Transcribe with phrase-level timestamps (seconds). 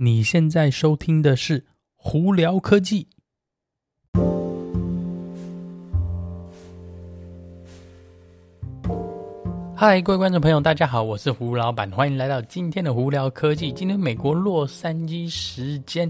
[0.00, 1.58] 你现在收听的是
[1.96, 3.08] 《胡聊科技》。
[9.74, 13.72] 嗨，各位观众朋友，大家好，我是胡老板，欢迎来到今天的《胡聊科技》。
[13.74, 16.08] 今天美国洛杉矶时间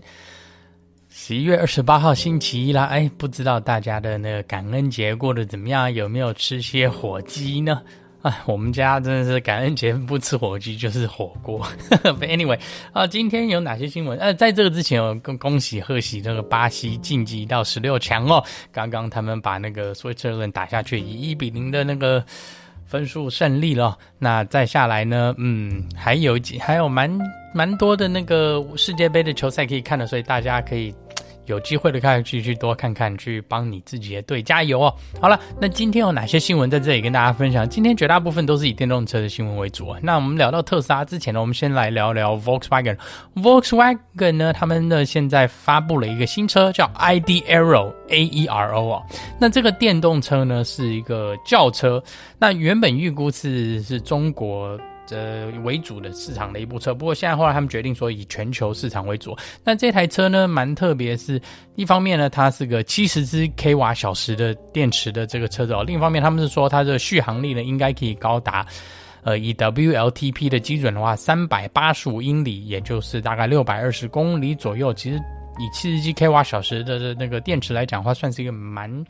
[1.09, 5.91] 十一月二十八号星期一啦，哎，不知道大家的那个感恩节过得怎么样？
[5.91, 7.83] 有没有吃些火鸡呢？
[8.23, 11.65] 哎，我们家真的是感恩节不吃火鸡就是火锅。
[12.21, 12.59] Anyway，
[12.93, 14.19] 啊，今天有哪些新闻？
[14.19, 18.43] 呃，在这个之前，我恭恭喜贺喜那个巴西晋级到十六强哦。
[18.73, 22.25] 刚刚他们把那个瑞士人打下去，以一比零的那个
[22.87, 23.97] 分数胜利了。
[24.19, 25.33] 那再下来呢？
[25.39, 27.09] 嗯，还有几还有蛮
[27.55, 30.93] 蛮多的那个世界杯的球赛可以看的，所以大家可以。
[31.49, 34.95] 有机会的看，去去多看看，去帮你自己的队加油哦。
[35.21, 37.69] 好了，那今天有哪些新闻在这里跟大家分享？
[37.69, 39.99] 今天绝大部分都是以电动车的新闻为主啊。
[40.03, 42.97] 那我们聊到特斯拉之前呢，我们先来聊聊 Volkswagen。
[43.35, 49.03] Volkswagen 呢，他们呢现在发布了一个新车，叫 ID Aero，A E R O 啊。
[49.41, 52.03] 那这个电动车呢是一个轿车，
[52.39, 54.79] 那原本预估是是中国。
[55.11, 59.37] 呃，为主的市场的一部车，不过现在后来他们决定说以全球市场为主。
[59.65, 61.41] 那这台车呢，蛮特别，是
[61.77, 68.67] 一方面呢，它是个七十支 k 瓦小时的电池的这个车子哦；另一方面，他们是说它的续航力呢，应该可以高达，
[69.23, 74.93] 呃，以 WLTP 的基准的话，三百八十五英里，也就是大概六百二十公里左右。
[74.93, 75.17] 其实
[75.59, 79.05] 以七十几 k 瓦小时的那个电池来讲的话，算是一个蛮。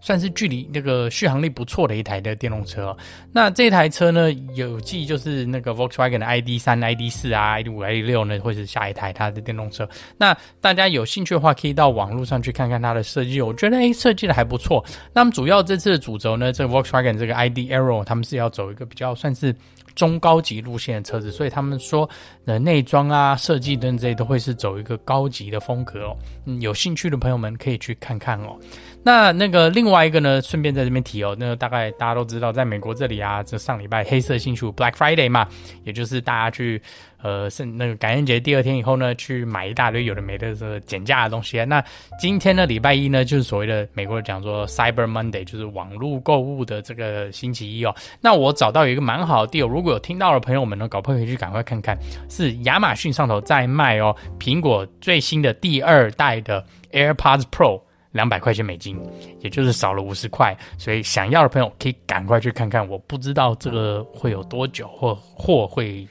[0.00, 2.96] 算是距离那个续航力不错的一台的电动车。
[3.32, 9.88] 那这台车呢，有记就是那个 Volkswagen 的 ID 三、ID 四啊、ID 五、ID 六呢，会是下一台它的电动车。
[10.16, 13.40] 那大家有兴趣的话，可以到网络上去看看它的设计。
[13.40, 14.84] 我觉得诶，设计的还不错。
[15.12, 19.54] 那么主要这次的主轴呢，这个 Volkswagen 这个 ID Arrow，他们是要走一个比较算是
[19.98, 22.08] 中高级路线的车子，所以他们说
[22.46, 26.16] 呃内装啊、设计等这些都会是走一个高级的风格哦。
[26.46, 28.56] 嗯，有兴趣的朋友们可以去看看哦。
[29.02, 35.48] 那那个另外一个呢，顺便在这边提哦，那个大概大家都知道，在美国这里啊，这上礼拜黑色星期五 Black Friday 嘛，
[35.82, 36.80] 也就是大家去
[37.22, 41.64] 呃是那个感恩节第二天以后呢，去买一大堆有的没的这个减价的东西。
[41.64, 41.84] 那
[42.18, 47.94] 今天呢，礼拜一呢，就是所谓的美国讲说 Cyber Monday，就是网络购物的这个星期一哦。
[48.20, 51.96] 那我找到一个蛮好的店如果有听到的朋友们呢，搞不好可以去赶快看看，
[52.28, 57.82] 是亚马逊上头在卖哦，苹果最新的第二代的 AirPods Pro。
[58.12, 58.98] 两百块钱美金，
[59.40, 62.88] 也就是少了五十块，所以想要的朋友可以赶快去看看。
[62.88, 66.08] 我不知道这个会有多久，或货会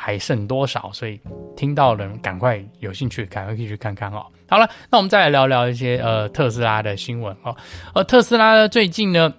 [0.00, 1.20] 还剩多少，所以
[1.56, 4.24] 听到的人赶快有兴趣，赶快可以去看看哦。
[4.48, 7.54] 好了，那我们再来聊聊一些呃特斯拉的新闻哦。
[7.92, 9.34] 而特斯拉呢，最近呢，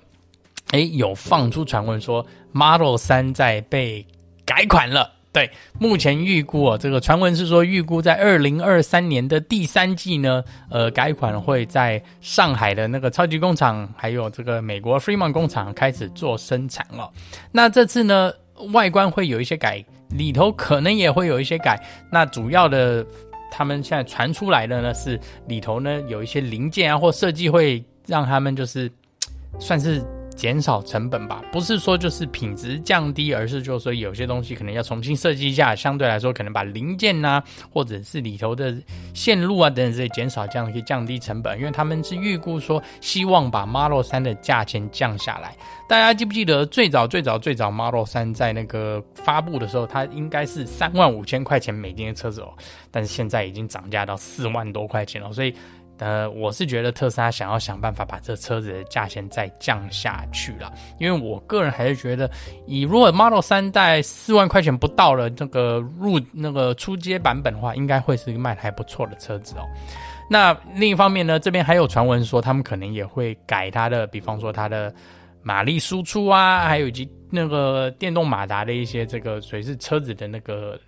[0.71, 4.05] 诶有放出传闻说 Model 3在被
[4.45, 5.13] 改款了。
[5.31, 5.49] 对，
[5.79, 17.09] 目前预估哦，这个传闻是说预估在二零二三年的第三季呢，呃，改款会在上海的那个超级工厂，还有这个美国 Fremont 工厂开始做生产了。
[17.51, 18.33] 那这次呢，
[18.73, 21.81] 外观会有一些改，里头可能也会有一些改。
[22.11, 23.05] 那主要的，
[23.51, 28.91] 他们现在传出来的呢是里头呢有一些零件啊或设计会让他们就是
[29.59, 30.03] 算是。
[30.39, 38.73] 减少成本吧，不是说就是品质降低，而是就是说有些东西可能要重新设计一下，相对来说可能把零件呐、或者是里头的
[39.13, 41.59] 线路啊等等这些减少，这样可以降低成本。
[41.59, 45.53] 因为他们是预估说希望把 Model 3的价钱降下来。
[45.89, 52.53] 大家记不记得最早最早最早 Model 3在那个发布的时候，它应该是三万五千块钱美金的车子哦，
[52.89, 55.53] 但是现在已经涨价到四万多块钱了，所以。
[55.99, 62.31] 呃，我是觉得特斯拉想要想办法把这车子的价钱再降下去了，因为我个人还是觉得，
[62.65, 69.67] 以如果 Model 三代四万块钱不到了这个入那个初阶版本的话，应该会是卖的还不错的车子哦。
[70.29, 74.93] 那另一方面呢，这边还有传闻说他们可能也会改它的，比方说它的
[75.43, 80.79] 马力输出啊，还有以及那个电动马达的一些这个，所以是车子的那个。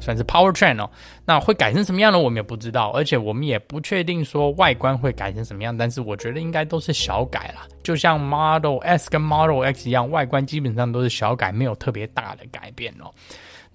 [0.00, 0.90] 算是 powertrain 哦，
[1.24, 2.18] 那会改成什么样呢？
[2.18, 5.76] 我们也不知道，而且我们也不确定说外观会改成什么样。
[5.76, 13.10] 但是我觉得应该都是小改啦，就像 Model S 跟 Model X 一样，外观基本上都是小改，没有特别大的改变哦。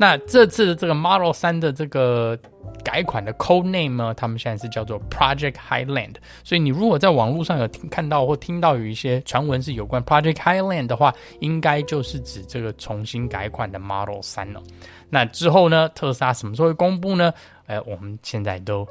[0.01, 2.39] 那这次的这个 Model 3的这个
[2.85, 6.15] 改款的 code name 呢，他们现在是叫做 Project Highland。
[6.41, 14.63] 所以你如果在网络上有听看到或听到有一些传闻是有关 Project Highland 的话，应该就是指这个重新改款的 Model 3了。
[15.09, 17.33] 那之后呢，特斯拉什么时候会公布呢？
[17.67, 18.87] 哎，我们现在都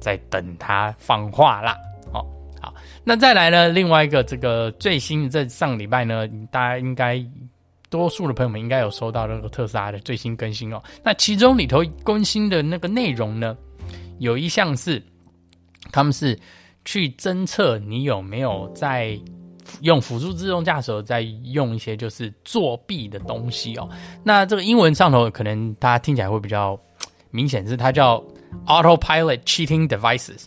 [0.00, 1.76] 在等它放话啦。
[2.14, 2.24] 哦，
[2.62, 2.72] 好，
[3.04, 7.22] 那再来呢，另外一个这个最新的，在上礼拜呢，大家应该。
[7.96, 10.82] 多数的朋友们应该有收到那个特斯拉的最新更新哦。
[11.02, 13.56] 那其中里头更新的那个内容呢，
[14.18, 15.02] 有一项是
[15.90, 16.38] 他们是
[16.84, 19.18] 去侦测你有没有在
[19.80, 23.88] 用辅助自动驾驶，在用一些就是作弊的东西哦。
[24.22, 26.78] 那这个英文上头可能大家听起来会比较
[27.30, 28.22] 明显，是它叫
[28.66, 30.44] Autopilot Cheating Devices。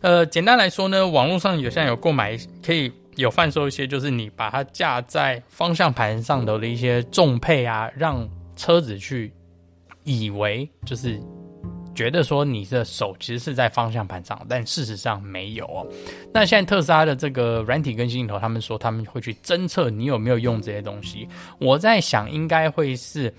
[0.00, 2.92] 呃，简单来说呢，网络上有现在有购买可以。
[3.18, 9.32] 有贩售一些，就是你把它架在方向盘上头的一些重配啊，让车子去
[10.04, 11.20] 以为就是
[11.96, 15.84] 觉得说你的手其实是在方向盘上，但事实上没有哦。
[16.32, 21.28] 那现在特斯拉的这个软体更新里头，他们说他们会去侦测你有没有用这些东西。
[21.58, 23.34] 我在想，应该会是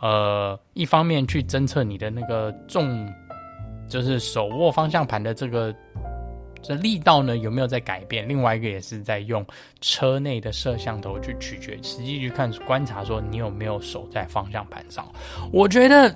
[0.00, 3.06] 呃，一方面去侦测你的那个重，
[3.90, 5.74] 就是手握方向盘的这个。
[6.62, 8.28] 这力道呢有没有在改变？
[8.28, 9.44] 另外一个也是在用
[9.80, 15.06] 车内的摄像头去取决，实际去看观察，说你有没有手在方向盘上。
[15.52, 16.14] 我觉得，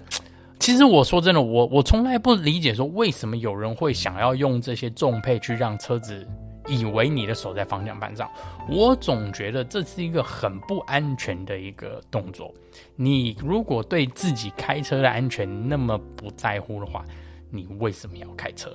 [0.59, 6.27] 其实我说真的，我我从来不理解说为什么有人会想要用这些重配去让车子
[6.69, 8.31] 以为你的手在方向盘上。
[8.69, 12.53] 我总觉得这是一个很不安全的一个动作。
[12.95, 17.05] 你如果对自己开车的安全那么不在乎的话，
[17.51, 18.71] 你为什么要开车？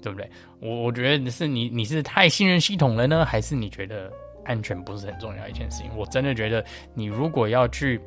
[0.00, 0.30] 对不对？
[0.60, 4.12] 我我觉得是你你是太信任系统了呢，还是你觉得
[4.44, 5.90] 安全不是很重要一件事情？
[5.96, 6.64] 我真的觉得，
[6.94, 8.00] 你如果要去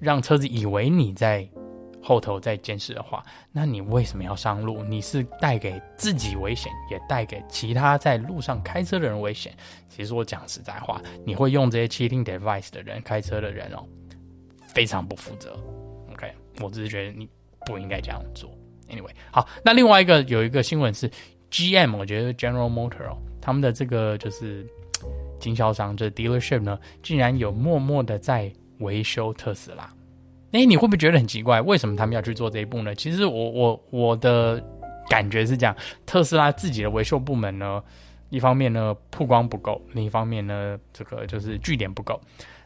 [0.00, 1.48] 让车子以为你在
[2.00, 3.22] 后头在监视的话，
[3.52, 4.82] 那你为什么要上路？
[4.84, 9.52] 你是带给自己危险，也带给其他在路上开车的人危险。
[9.88, 13.84] 其实我讲实在话，你会用这些 cheating device 的人开车的人哦，
[14.68, 15.58] 非常不负责。
[16.12, 17.28] OK，我只是觉得你
[17.66, 18.50] 不应该这样做。
[18.90, 21.10] Anyway，好，那另外一个有一个新闻是
[21.50, 24.66] GM，我觉得 General Motor，他们的这个就是
[25.38, 29.86] 经销商，这、就是、dealership 呢，竟然有默默的在维修特斯拉。
[30.52, 31.60] 诶，你会不会觉得很奇怪？
[31.60, 32.94] 为什么他们要去做这一步呢？
[32.94, 34.62] 其实我我我的
[35.10, 35.76] 感觉是这样，
[36.06, 37.82] 特斯拉自己的维修部门呢，
[38.30, 42.18] 一方面呢曝光不够，另一方面呢这个就是据点不够。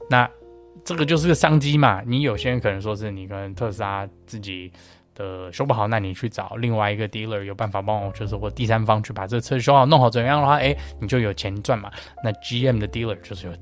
[0.08, 0.30] 那
[0.84, 2.00] 这个就是个商机嘛。
[2.06, 4.70] 你有些人可能说是你跟特斯拉自己。
[5.14, 11.90] 的修不好，那你去找另外一个 dealer 有办法帮我，就是或第三方去把这个车修好弄好，怎样的话，哎，你就有钱赚嘛。
[12.22, 13.52] 那 GM 的 dealer 就是有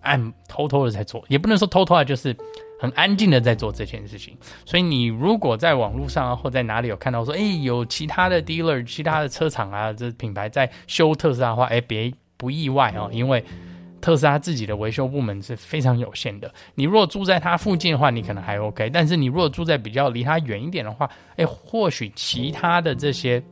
[0.00, 2.36] 暗偷偷的在做，也不能说偷偷啊，就是
[2.80, 4.36] 很安静的在做这件事情。
[4.64, 13.44] 所以你如果在网络上或在哪里有看到说，哎，有其他的 dealer、其他的车厂啊，这品牌在修特斯拉的话，哎，别不意外哦，因为。
[14.00, 16.52] 特斯拉自己的维修部门是非常有限的。
[16.74, 18.88] 你如果住在它附近的话，你可能还 OK。
[18.90, 23.42] 但是你如果住在比较离它远一点的话，诶，或许其他的这些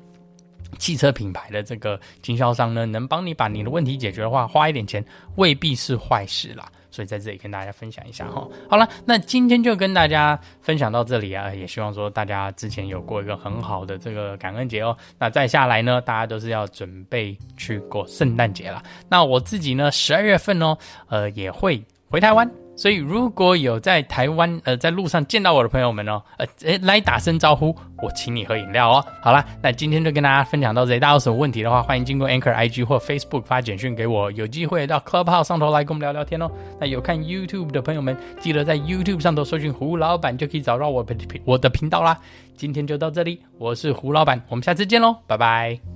[0.79, 5.05] 汽车品牌的这个经销商呢，能帮你把你的问题解决的话，花一点钱
[5.37, 6.67] 未必是坏事啦。
[6.91, 8.49] 所以在这里跟大家分享一下哈。
[8.71, 14.97] 好了，那今天就跟大家分享到这里啊，也希望说大家之前有过一个很好的这个感恩节哦。
[15.19, 18.83] 那再下来呢，大家都是要准备去过圣诞节了。
[19.11, 20.79] 那我自己呢，十二月份哦，
[21.09, 22.66] 呃，也会回台湾。
[22.77, 29.05] 所以，如果有在台湾呃在路上见到我的朋友们哦，呃，诶来打声招呼，我请你喝饮料哦。
[29.23, 31.01] 好啦，那今天就跟大家分享到这里。
[31.01, 34.31] 大家有什么问题的话，欢迎经过 Anchor IG 或 Facebook 发简讯给我。
[34.33, 36.51] 有机会到 Clubhouse 上头来跟我们聊聊天哦。
[36.79, 42.19] 那有看 YouTube 的朋友们，记得在 YouTube 上头搜寻胡老板，就可以找到我的频我的频道啦。
[42.57, 45.96] 今天就到这里，我是胡老板，我们下次见喽，拜拜。